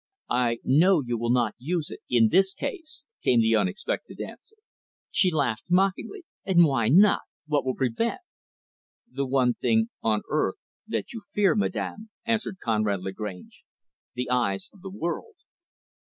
"I 0.31 0.57
know 0.63 1.03
you 1.05 1.15
will 1.15 1.29
not 1.29 1.53
use 1.59 1.91
it 1.91 1.99
in 2.09 2.29
this 2.29 2.55
case," 2.55 3.03
came 3.23 3.39
the 3.39 3.55
unexpected 3.55 4.19
answer. 4.19 4.55
She 5.11 5.29
laughed 5.31 5.65
mockingly, 5.69 6.23
"And 6.43 6.65
why 6.65 6.89
not? 6.89 7.21
What 7.45 7.63
will 7.63 7.75
prevent?" 7.75 8.21
"The 9.11 9.27
one 9.27 9.53
thing 9.53 9.91
on 10.01 10.23
earth, 10.27 10.55
that 10.87 11.13
you 11.13 11.21
fear, 11.31 11.53
madam" 11.53 12.09
answered 12.25 12.57
Conrad 12.63 13.01
Lagrange 13.01 13.61
"the 14.15 14.27
eyes 14.31 14.71
of 14.73 14.81
the 14.81 14.89
world." 14.89 15.35